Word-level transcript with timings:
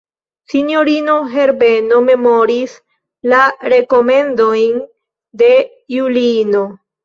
Sinjorino 0.51 1.17
Herbeno 1.33 1.99
memoris 2.07 2.75
la 3.35 3.43
rekomendojn 3.75 4.83
de 5.45 5.55
Juliino. 6.01 6.69